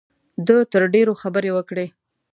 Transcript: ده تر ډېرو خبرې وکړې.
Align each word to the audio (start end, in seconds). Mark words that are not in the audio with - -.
ده 0.47 0.57
تر 0.71 0.83
ډېرو 0.93 1.13
خبرې 1.21 1.51
وکړې. 1.53 1.87